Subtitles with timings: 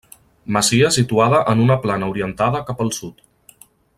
[0.55, 3.23] Masia situada en una plana orientada cap al sud.